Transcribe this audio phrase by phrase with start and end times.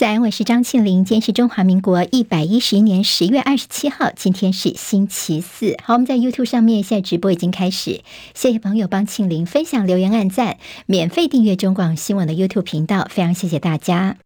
[0.00, 1.04] 在，我是张庆林。
[1.04, 5.76] 今天是中华民国一百一十一年十月二十七号，今天是星期四。
[5.84, 8.00] 好，我们在 YouTube 上面现在直播已经开始，
[8.32, 14.16] 谢谢朋友帮庆林分享、留言、按赞，免费订阅中广新闻的 YouTube 频道，非常谢谢大家。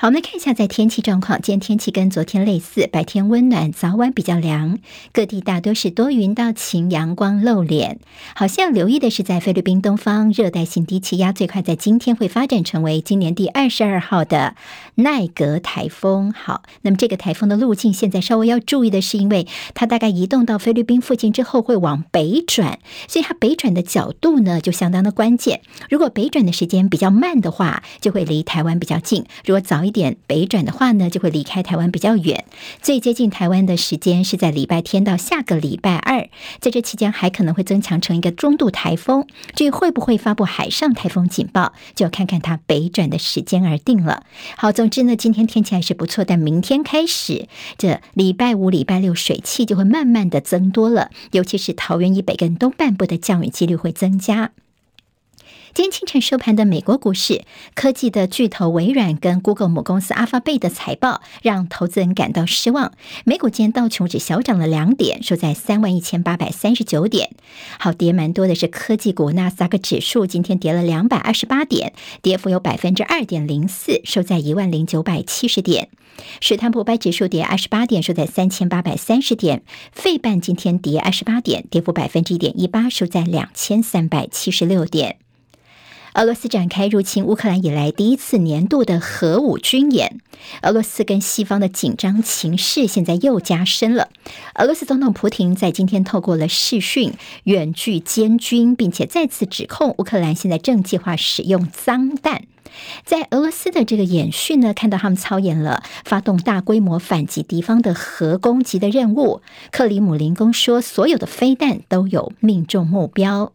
[0.00, 1.42] 好，我们来看一下在天气状况。
[1.42, 4.78] 今天天气跟昨天类似，白天温暖，早晚比较凉。
[5.12, 7.98] 各地大多是多云到晴，阳光露脸。
[8.34, 14.54] 好，像留意的是，在菲律宾东方热带性低气压最快在今天会发展成为今年第二十二号的
[14.94, 16.32] 奈格台风。
[16.32, 25.60] 好，那么这个台风的路径现在稍微要注意的是，因为它大概移动到菲律宾附近之后会往北转，所以它北转的角度呢就相当的关键。
[25.90, 32.44] 如果北转的时间比较慢的话，就会离台湾比较近；如果早一点北转的话呢，就会离开台湾比较远。
[32.80, 36.28] 最接近台湾的时间是在礼拜天到下个礼拜二，
[36.60, 39.26] 在这期间还可能会增强成一个中度台风。
[39.54, 44.24] 至于会不会发布海上台风警报，就要看看它北转的时间而定了。
[44.56, 54.52] 好，总之呢，今天天气还是不错，但明天开始，这礼拜五、礼拜六水汽就会慢慢的增多了，尤其是桃园以北跟东半部的降雨几率会增加。
[55.72, 57.44] 今天清晨收盘的美国股市，
[57.76, 62.92] 科技的巨头微软跟 Google 母公司 Alphabet 的财报让投资人感到失望。
[63.24, 67.30] 美股今天道琼只小涨了两点，收在三万一千八百三十九点。
[67.78, 75.88] 好，跌蛮多的是科技股，纳斯达克指数今天跌了两百二十八点，跌幅有百分之二点零四，收在一万零九百七十点。
[76.40, 79.62] 史坦普百指数跌二十八点，收在三千八百三十点。
[79.92, 85.18] 费半今天跌二十八点，跌幅百分之一点一八，收在两千三百七十六点。
[86.14, 90.18] 俄罗斯展开入侵乌克兰以来第一次年度的核武军演，
[90.62, 94.08] 俄罗斯跟西方的紧张情势现在又加深了。
[94.54, 97.12] 俄罗斯总统普京在今天透过了视讯
[97.44, 102.42] 远距监军，并且再次指控乌克兰现在正计划使用脏弹。
[103.04, 109.42] 在俄罗斯的这个演训呢，看到他们操演了发动大规模反击敌方的核攻击的任务。
[109.70, 113.52] 克里姆林宫说，所有的飞弹都有命中目标。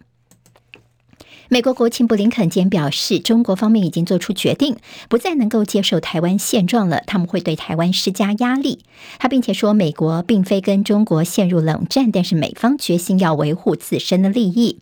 [1.47, 8.79] 美国国务卿布林肯今天表示，中国方面已经做出决定，不再能够接受台湾现状了，他们会对台湾施加压力。
[9.19, 14.79] 他并且说，美国并非跟中国陷入冷战，但是美方决心要维护自身的利益。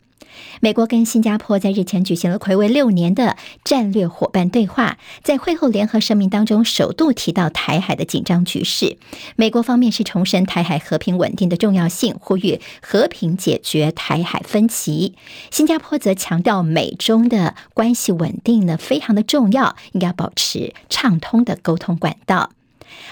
[0.60, 8.98] 美国跟新加坡在日前举行了魁违六年的战略伙伴对话，在会后联合声明当中，首度提到台海的紧张局势。
[9.36, 15.16] 美国方面是重申台海和平稳定的重要性，呼吁和平解决台海分歧。
[15.52, 22.52] 新加坡则强调美中的关系稳定呢，非常的重要，应该保持畅通的沟通管道。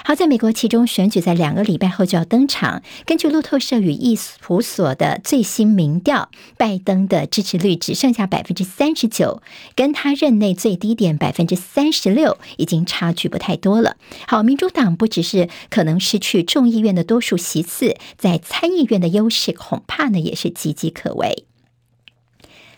[0.04, 2.82] 好，在美国其中选举在两个礼拜后就要登场。
[3.06, 9.42] 根据路透社与易普所的最新民调，拜登的支持率只剩下百分之三十九，
[9.76, 13.96] 跟他任内最低点百分之三十六已经差距不太多了。
[14.26, 21.44] 好，民主党不只是可能失去众议院的多数席次，在参议院的优势恐怕呢也是岌岌可危。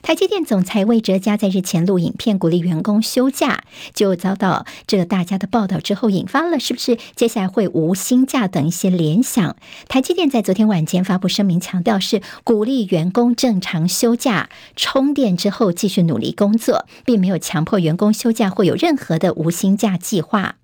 [0.05, 9.57] 台积电总裁魏哲家在日前录影片鼓励员工休假，就遭到这个大家的报道之后，引发了是不是接下来会无薪假等一些联想。
[9.89, 20.57] 台积电在昨天晚间发布声明，强调是鼓励员工正常休假、充电之后继续努力工作，并没有强迫员工休假或有任何的无薪假计划。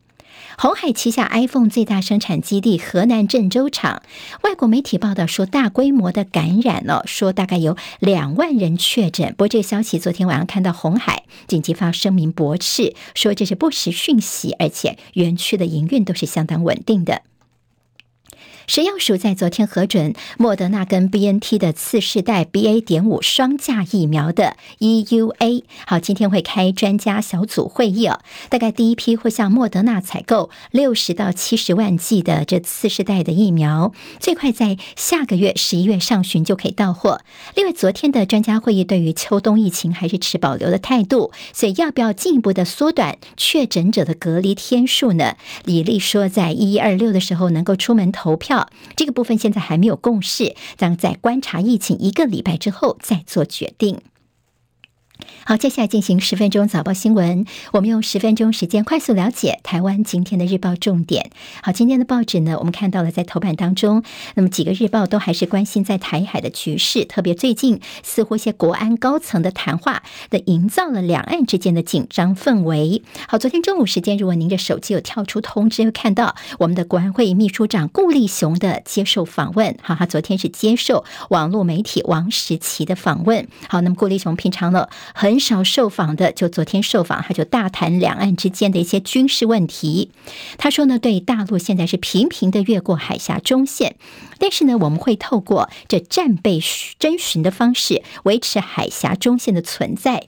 [0.63, 4.03] 红海旗下 iPhone 最大生产基地河南郑州厂，
[4.43, 9.31] 外国媒体报道说大规模的感染了，说大概有两万人确诊。
[9.31, 17.23] 不过这个消息昨天晚上看到红海紧急发声明驳斥，说这是不实讯息，而且园区的营运都是相当稳定的。
[18.71, 22.81] 谁要数在昨天核准莫德纳跟 BNT 的次世代 BA.
[22.81, 25.65] 点五双价疫苗的 EUA。
[25.89, 28.21] 好，今天会开专家小组会议哦。
[28.49, 37.23] 大概第一批会向莫德纳采购六十到七十万剂的这次世代的疫苗，最快在下个月十一月上旬就可以到货。
[37.57, 45.35] 另外，昨天的专家会议对于秋冬疫情还是持保留的态度，所以要不要进一步的缩短确诊者的隔离天数呢？
[45.65, 48.60] 李丽说，在一一二六的时候能够出门投票。
[48.97, 54.01] 这个部分现在还没有共识，将在观察疫情一个礼拜之后再做决定。
[55.45, 57.47] 好，接下来进行十分钟早报新闻。
[57.73, 61.31] 我们用十分钟时间快速了解台湾今天的日报重点。
[61.63, 64.03] 好，今天的报纸呢，我们看到了在头版当中，
[64.35, 73.03] 那么几个日报都还是关心在台海的局势，特别最近似乎一些国安高层的谈话的营造了两岸之间的紧张氛围。
[73.27, 79.75] 好，昨天中午时间，如果您的手机有跳出通知，会看到我们的国安会秘书长顾立雄的接受访问。
[79.83, 83.49] 好，他昨天是接受网络媒体王石奇的访问。
[83.69, 90.11] 好，那么顾立雄平常呢很很少受访的，就昨天受访，他就大谈两岸之间的一些军事问题。
[90.59, 93.95] 他说呢，对大陆现在是频频的越过海峡中线，
[94.41, 96.59] 但是呢，我们会透过这战备
[96.99, 100.27] 征询的方式维持海峡中线的存在。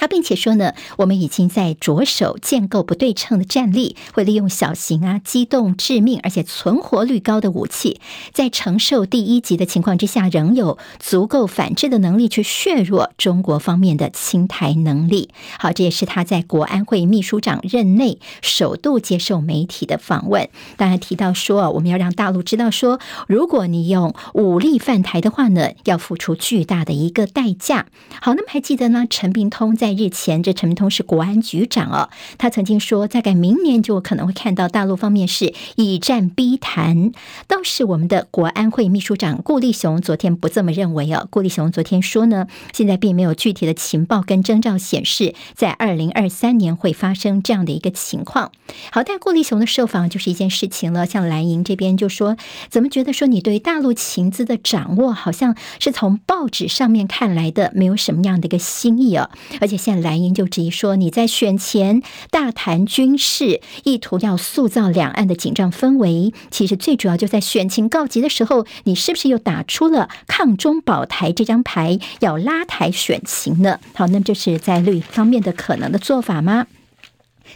[0.00, 8.00] 他并且说呢，我们已经在着手建构不对称的战力，会利用小型啊、机动、致命而且存活率高的武器，
[8.32, 15.28] 在承受第一级的情况之下，仍有足够反制的能力去削弱中国方面的侵台能力。
[15.58, 20.48] 好，这也是他在国安会秘书长任内首度接受媒体的访问。
[20.78, 22.98] 当然提到说，我们要让大陆知道说，
[23.28, 27.84] 如果你用武力犯台的话呢，要付出巨大的一个代价。
[28.22, 29.04] 好，那么还记得呢？
[29.10, 37.12] 陈明通在日前，这陈明通是国安局长哦，他曾经说，大概明年就可能会看到大陆方面是以战逼谈。
[37.48, 41.26] 倒是我们的国安会秘书长顾立雄昨天不这么认为哦。
[41.30, 48.52] 顾立雄昨天说呢，现在并没有具体的情报跟征兆显示，在二零二三年会发生这样的一个情况。
[48.92, 51.06] 好，但顾立雄的受访就是一件事情了。
[51.06, 52.36] 像蓝营这边就说，
[52.68, 59.79] 怎么觉得说你对大陆情资的掌握，好像是从报纸上面看来的，没有什么样的一个新意哦，而且。
[59.80, 66.34] 现在蓝营就质疑说，你在选前大谈军事，意图要塑造两岸的紧张氛围。
[66.50, 73.80] 其实最主要就在选情告急的时候，你是不是又打出了抗中保台这张牌，要拉抬选情呢？
[73.94, 76.66] 好，那么这是在绿方面的可能的做法吗？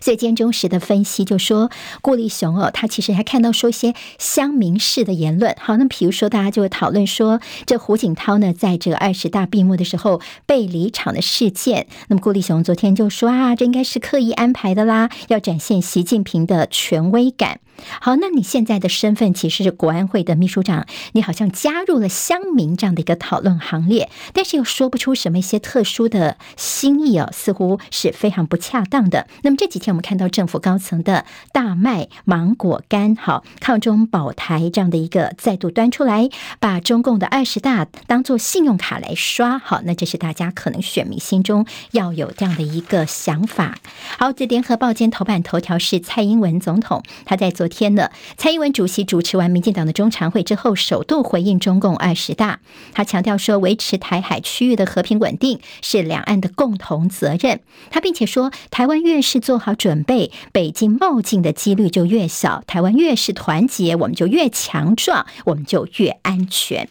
[0.01, 1.71] 所以，今天中时的分析就说，
[2.03, 5.57] 顾立雄哦，他其实还看到说一些乡民式的言论。
[5.61, 11.87] 好，那比如说，大家就会讨论说，这胡锦涛呢，在这个二十大闭幕的时候被离场的事件。
[12.09, 17.61] 那么，顾立雄昨天就说啊，这应该是刻意安排的啦，要展现习近平的权威感。
[18.01, 29.27] 好，那你现在的身份其实是国安会的秘书长，你好像加入了乡民这样的一个讨论行列，但是又说不出什么一些特殊的心意哦，似乎是非常不恰当的。
[29.43, 36.29] 那么这几天我们看到政府高层的大麦芒果干，好，抗中保台这样的一个再度端出来，
[36.61, 43.77] 把中共的二十大当做信用卡来刷，好，那这是大家可能选民心中要有这样的一个想法。
[44.19, 47.64] 好，这联合报间头版头条是蔡英文总统他在做。
[47.65, 52.61] 昨天呢，蔡英文主席主持完民进党的中常会之后，首度回应中共二十大。
[52.93, 57.61] 他强调说，维持台海区域的和平稳定是两岸的共同责任。
[57.89, 66.87] 他并且说，台湾越是做好准备，北京冒进的几率就越小；台湾越是团结，我们就越强壮，我们就越安全。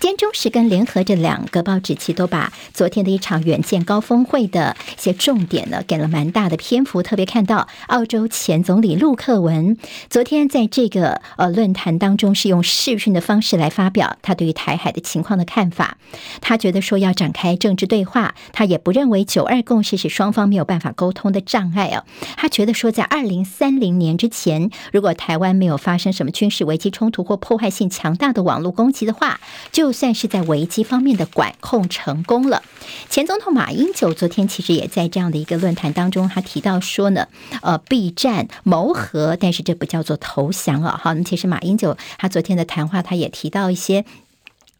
[0.00, 7.02] 今天中时跟联合这两个报纸，其都把昨天的一场远见高峰会的一些重点呢，给了蛮大的篇幅。
[7.02, 9.76] 特别看到澳洲前总理陆克文
[10.08, 15.98] 昨天在这个呃论坛当中，是用视讯的方式来发表他对于台海的情况的看法。
[16.40, 22.06] 他觉得说要展开政治对话，他也不认为九二共识是双方没有办法沟通的障碍啊。
[22.38, 29.38] 他觉得说在二零三零年之前，如果台湾没有发生什么军事危机冲突或破坏性强大的网络攻击的话，
[29.70, 32.62] 就就算是在危机方面的管控成功了，
[33.08, 37.26] 前总统马英九昨天其实也在这样的一个论坛当中，他提到说呢，
[37.60, 40.96] 呃，避战谋和，但是这不叫做投降啊。
[41.02, 44.04] 好，那其实马英九他昨天的谈话，他也提到一些。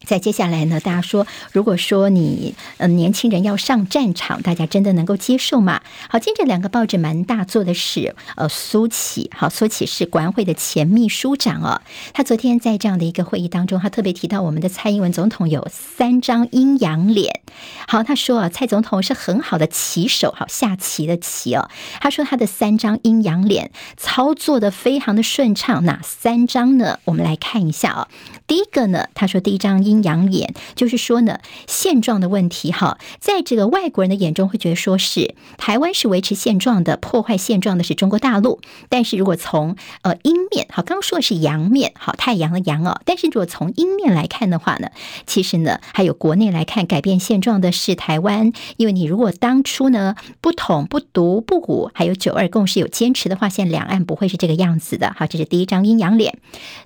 [0.04, 5.82] 在接下来呢，大家说，如果说你嗯、年轻人要上战场，大家真的能够接受吗？
[6.08, 17.39] 好，今天这两个报纸蛮大做的是，呃，苏起，好，苏起是国安会的前秘书长哦，他昨天在这样的一个会议当中，他特别提到我们的蔡英文总统有三张阴阳脸。
[17.86, 21.68] 好，他说啊，蔡总统是很好的棋手，好下棋的棋哦。
[22.00, 26.98] 他说他的三张阴阳脸操作的非常的顺畅，哪三张呢？
[27.04, 28.08] 我们来看一下哦。
[28.46, 38.60] 第一个呢，他说第一张阴阳脸就是说呢，现状的问题哈，在这个外国人的眼中会觉得说是台湾是维持现状的，破坏现状的是中国大陆。
[38.88, 43.00] 但是如果从呃阴面，好，刚说的是阳面，好，太阳的阳哦。
[43.04, 44.90] 但是如果从阴面来看的话呢，
[45.26, 55.14] 其实呢，还有国内来看改变现状的是台湾，因为你如果当初呢不统不独不武，还有九二共识有坚持的话，现在两岸不会是这个样子的。
[55.16, 56.38] 好，这是第一张阴阳脸。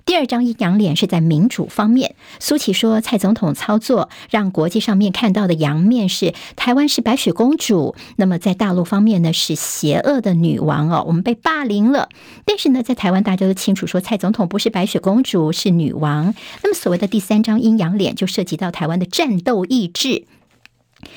[0.05, 1.65] 第二张阴阳脸是在民主。
[1.75, 12.07] 方面，苏起说，蔡总统操作让国际上面看到的阳面是台湾是白雪公主，那么在大陆方面呢是邪恶的女王哦，我们被霸凌了。
[12.45, 16.33] 但是呢，在台湾大家都清楚说，蔡总统不是白雪公主，是女王。
[16.63, 20.25] 那么所谓的第三张阴阳脸，就涉及到台湾的战斗意志。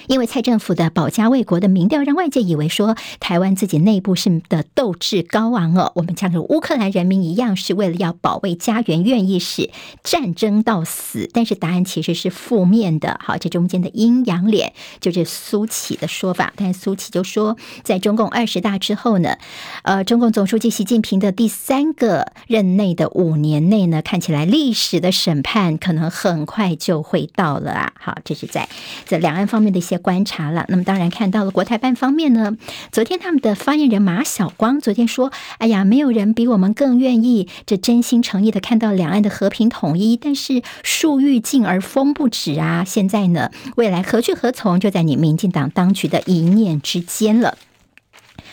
[0.07, 9.71] 因为蔡政府的保家卫国的民调，让外界以为说台湾自己内部是的斗志高昂哦，我们像跟乌克兰人民一样，是为了要保卫家园，愿意是
[10.05, 11.31] 战争到死。
[11.33, 13.19] 但是答案其实是负面的。
[13.23, 16.53] 好，这中间的阴阳脸就是苏起的说法。
[16.57, 19.39] 但苏起就说，在中共二十大之后呢，
[19.83, 27.93] 呃，中共总书记习近平的第三个任内的五年内呢，看起来历史的审判可能很快就会到了啊。
[27.99, 28.69] 好，这是在
[29.07, 29.78] 这两岸方面的。
[29.79, 32.57] 一些观察了，那么当然看到了国台办方面呢，
[32.93, 42.85] 昨天他们的发言人马晓光昨天说：“哎呀，没有人比我们更愿意这真心诚意的看到两岸的和平统一，但是树欲静而风不止啊！
[42.85, 47.57] 现在呢，未来何去何从，就在你民进党当局的一念之间了。”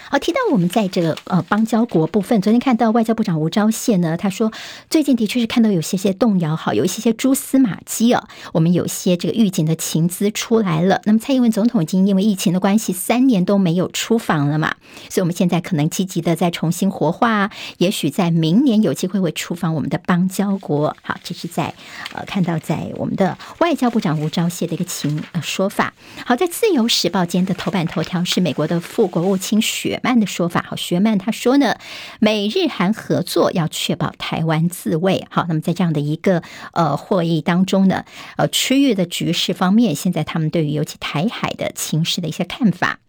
[0.08, 4.52] 好，提到我们在这个呃邦交国部分，昨天看到外交部长吴钊燮呢，他说
[4.88, 11.02] 最近的确是看到有些些动摇，好，有一些些蛛丝马迹啊，我们有些这个预警的情资出来了。
[11.06, 14.76] 那么蔡英文总统已经因为疫情的关系，三年都没有出访了嘛，
[15.10, 20.96] 所以我们现在可能积极的再重新活化，也许在明年有机会会出访我们的邦交国。
[21.02, 21.74] 好，这是在
[22.14, 25.94] 呃看到在我们的外交部长吴钊燮的一个情呃说法。
[26.26, 29.95] 好，在自由时报间的头版头条是美国的副国务卿雪。
[29.96, 31.78] 雪曼的说法，好，雪曼他说呢，
[32.20, 35.26] 美日韩合作要确保台湾自卫。
[35.30, 38.04] 好，那么在这样的一个呃会议当中呢，
[38.36, 43.00] 呃，区域的局势方面，现在他们对于尤其台海的情势的一些看法。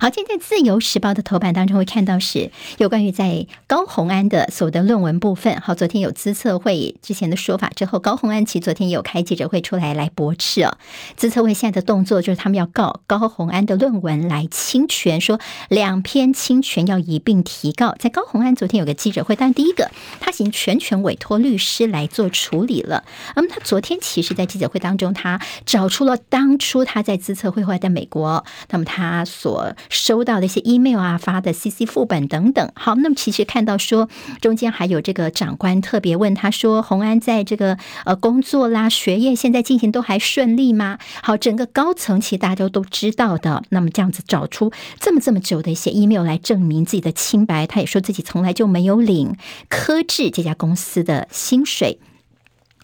[0.00, 5.60] 好，今天在《自由时报》的头版当中会看到是有关于在高虹安的所得论文部分。
[5.60, 10.76] 好，昨天有资策会之前的说法之后，高虹安其昨天有开记者会出来来驳斥哦。
[11.16, 17.94] 资策会现在的动作就是他们要告高虹安的论文来侵权，说两篇侵权要一并提告。
[17.98, 23.04] 在高虹安昨天有个记者会，但第一个他已经全权委托律师来做处理了。
[23.34, 32.70] 那么他昨天其实，在记者会当中，他找出了当初他在资策会后来在美国，那么他所收到的一些 email 啊，发的 CC 副本等等。
[32.74, 34.08] 好，那么其实看到说
[34.40, 40.98] 中间还有这个长官特别问他说，洪安在这个呃工作啦、学业现在进行都还顺利吗？
[41.22, 43.62] 好，整个高层其实大家都都知道的。
[43.70, 49.36] 那么这样子找出这么这么久的一些 email 来证明自己的清白，他也说自己从来就没有领
[49.68, 51.98] 科智这家公司的薪水。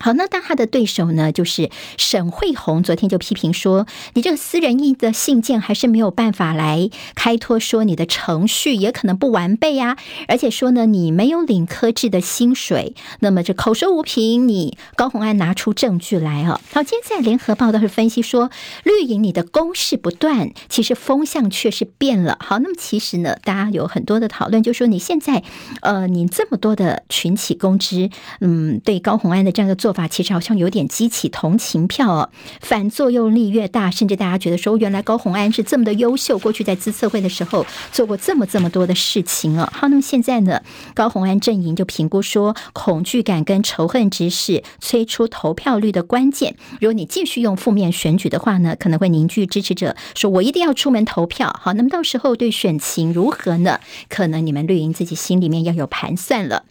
[0.04, 9.96] 好，那当他的对手呢，就是沈慧红，昨天就批评说，你这个私人意的信件还是没有办法来开脱，说你的程序也可能不完备啊，
[10.28, 16.60] 而且说呢，你没有领科制的薪水，那么这口说无凭，你高虹安拿出证据来啊。
[16.74, 18.50] 好，今天在联合报倒是分析说，
[18.82, 22.36] 绿营你的攻势不断，其实风向却是变了。
[22.40, 25.42] 好，那么其实呢，大家有很多的讨论，就说你现在
[25.80, 28.10] 呃，你这么多的群起攻之，
[28.42, 39.70] 嗯，对高虹安的这样的做法其实好像有点激起同情票哦，反作用力越大，甚至大家觉得说，原来高虹安是这么的优秀，过去在资策会的时候做过这么这么多的事情哦。
[39.72, 40.60] 好，那么现在呢，
[40.92, 46.56] 高虹安阵营就评估说，恐惧感跟仇恨值是催出投票率的关键。
[46.80, 51.54] 如果你继续用负面选举的话呢，可能会凝聚支持者，说我一定要出门投票。
[51.62, 53.78] 好，那么到时候对选情如何呢？
[54.08, 56.64] 可能你们绿营自己心里面要有盘算了。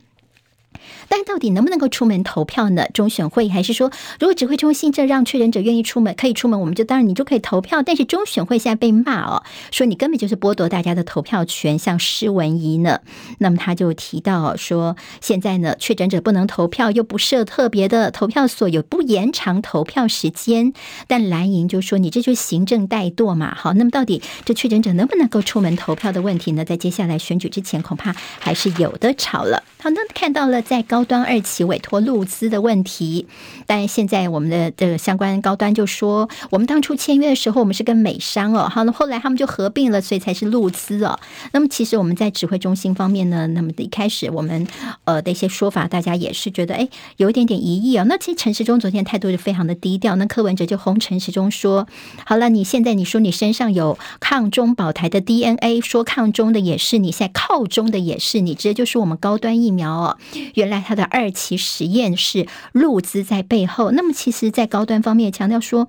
[1.15, 2.87] 但到底能不能够出门投票呢？
[2.91, 7.83] 中选会还是说，如果指挥中心这让确诊者愿意出门，可以出门，我们就当然你就可以投票。
[7.83, 13.01] 但是中选会现在被骂哦，说你根本就是剥夺大家的投票权，像施文仪呢，
[13.37, 20.73] 那么他就提到说，现在呢确诊者不能投票，又不设特别的投票所，有不延长投票时间。
[21.07, 23.53] 但蓝营就说你这就是行政怠惰嘛。
[23.53, 26.65] 好，那么到底这确诊者能不能够出门投票的问题呢？
[26.65, 29.61] 在接下来选举之前，恐怕还是有的吵了。
[29.79, 33.27] 好，那看到了在高端二期委托陆资的问题，
[33.65, 41.19] 但现在我们的这个相关高端就说，我们当初签约的时候，我们是跟美商哦，好，那后来他们就合并了，所以才是陆资哦。
[41.51, 44.67] 那么其实我们在指挥中心方面呢，那么一开始我们
[45.05, 48.05] 呃的一些说法，大家也是觉得哎，有一点点疑义啊。
[48.07, 51.87] 那其实陈时中昨天态度就非常的低调，那柯文哲就轰陈时中说，
[52.25, 60.17] 好了，你现在你说你身上有抗中保台的 DNA，说抗中的也是你，现在靠中的也是你，直接就是我们高端疫苗哦。
[60.53, 65.87] 原来它的二期实验室陆资在背后，那么其实，在高端方面强调说。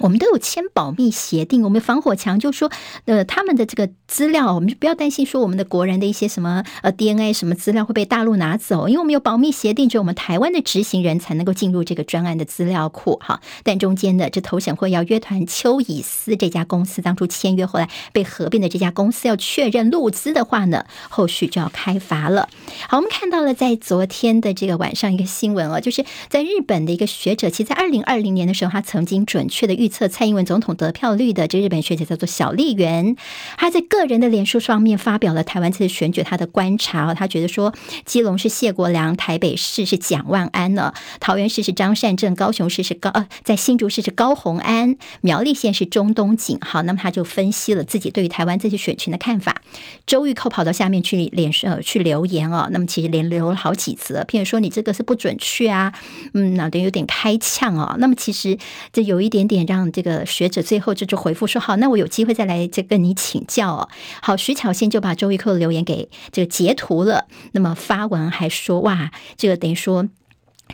[0.00, 2.70] 我们都有签保密协定，我们防火墙就说，
[3.06, 13.40] 呃，他们的这个资料，我们就不要担心说我们的国人的一些什么呃 DNA 什么资料会被大陆拿走，因为我们有保密协定，只有我们台湾的执行人才能够进入这个专案的资料库哈。
[13.62, 22.50] 但中间的这投审会要约谈邱以斯这家公司当初签约后来被合并的这家公司要确认陆资的话呢，后续就要开罚了。
[22.88, 29.85] 好，我们看到了在昨天的这个晚上一个新闻哦，就是在日本的一个学者，其实在二零二零年的时候，他曾经准确的预。
[29.86, 33.14] 预测蔡英文总统得票率的这日本学者叫做小笠原，
[33.56, 37.72] 他在个人的脸书上面发表了台湾这次选举他的观察，他觉得说
[38.04, 46.58] 基隆是谢国梁，台北市是蒋万安呢，桃园市是张善政，高雄市是高呃，在新竹市是高虹安，苗栗县是中东锦。
[46.60, 49.62] 好，那么他就分析了自己对于台湾这些选群的看法。
[50.04, 55.94] 周玉蔻跑到下面去脸书去留言哦，那么其实连留了好几则，譬如说你这个是不准确啊，
[56.34, 57.94] 嗯，脑袋有点开呛哦。
[58.00, 58.58] 那么其实
[58.92, 63.88] 这有一点点让让这个学者最后就就回复说，好，那我有机会再来这跟你请教哦。
[64.22, 70.08] 好，徐巧芯就把周玉蔻的留言给这个截图了，那么发文还说哇，这个等于说。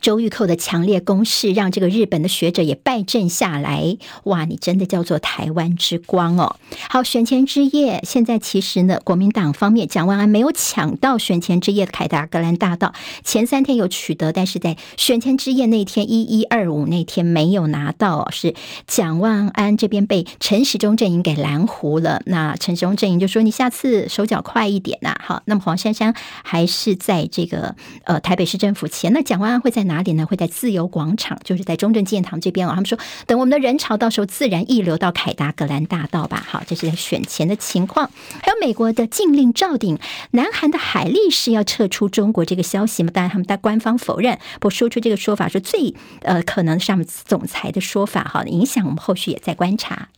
[0.01, 3.99] 周玉蔻的强烈攻势，让这个日本的学者也败阵下来。
[4.25, 6.57] 哇，你真的叫做台湾之光哦！
[6.89, 18.55] 好，选前之夜，现在其实呢，国民党方面蒋万安没有抢到选前之夜的凯达格兰大道，前三天有取得，但是在选前之夜那天一一二五那天没有拿到，是
[18.87, 22.23] 蒋万安这边被陈时中阵营给拦糊了。
[22.27, 29.82] 那陈时中阵营就说：“你下次手脚快一点呐、！”好，那么黄珊珊还是在这个呃台北市政府前，那蒋万安会在。
[29.83, 30.25] 在哪里呢？
[30.25, 32.71] 会在自由广场，就是在中正纪念堂这边哦。
[32.71, 32.97] 他们说，
[33.27, 36.45] 等我们的人潮到时候自然溢流到凯达格兰大道吧。
[36.49, 38.09] 好，这是在选前的情况。
[38.43, 39.99] 还有美国的禁令照顶，
[40.31, 43.11] 南韩的海力士要撤出中国这个消息嘛？
[43.13, 50.09] 当然他们在官方否认，不说出这个说法是最呃可能上面总裁的说法哈，影响我们后续也在观察。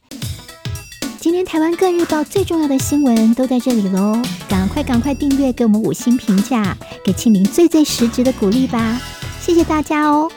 [1.19, 9.01] 今天台湾各日报最重要的新闻都在这里喽，赶快赶快订阅，给我们五星评价，给庆玲最最实质的鼓励吧。
[9.45, 10.33] 谢谢大家哦。